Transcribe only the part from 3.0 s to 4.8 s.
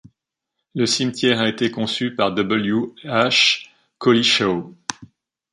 H Cowlishaw.